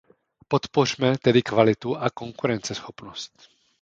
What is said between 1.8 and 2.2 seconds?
a